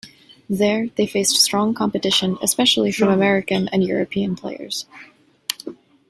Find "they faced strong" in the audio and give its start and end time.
0.95-1.75